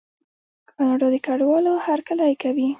کاناډا 0.69 1.07
د 1.13 1.15
کډوالو 1.25 1.73
هرکلی 1.85 2.33
کوي. 2.41 2.67